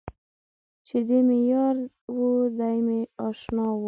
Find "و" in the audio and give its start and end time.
2.17-2.21, 3.75-3.79